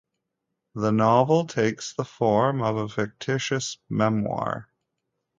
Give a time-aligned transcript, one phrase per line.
[0.73, 4.67] The novel takes the form of a fictitious memoir.